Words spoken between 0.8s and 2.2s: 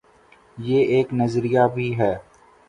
ایک نظریہ بھی ہے۔